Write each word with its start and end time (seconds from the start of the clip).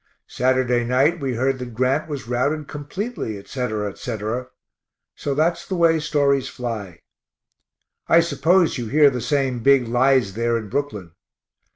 Saturday 0.25 0.83
night 0.83 1.19
we 1.19 1.35
heard 1.35 1.59
that 1.59 1.75
Grant 1.75 2.09
was 2.09 2.27
routed 2.27 2.67
completely, 2.67 3.37
etc. 3.37 3.87
etc. 3.87 4.47
so 5.15 5.35
that's 5.35 5.63
the 5.67 5.75
way 5.75 5.99
stories 5.99 6.47
fly. 6.47 7.01
I 8.07 8.21
suppose 8.21 8.79
you 8.79 8.87
hear 8.87 9.11
the 9.11 9.21
same 9.21 9.59
big 9.61 9.87
lies 9.87 10.33
there 10.33 10.57
in 10.57 10.69
Brooklyn. 10.69 11.11